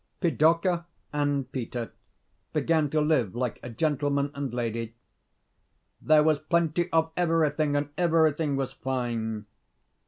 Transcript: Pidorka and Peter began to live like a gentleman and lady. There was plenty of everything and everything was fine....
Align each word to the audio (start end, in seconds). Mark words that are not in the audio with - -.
Pidorka 0.19 0.85
and 1.13 1.51
Peter 1.51 1.91
began 2.53 2.89
to 2.89 2.99
live 2.99 3.35
like 3.35 3.59
a 3.61 3.69
gentleman 3.69 4.31
and 4.33 4.51
lady. 4.51 4.95
There 6.01 6.23
was 6.23 6.39
plenty 6.39 6.91
of 6.91 7.11
everything 7.15 7.75
and 7.75 7.89
everything 7.99 8.55
was 8.55 8.73
fine.... 8.73 9.45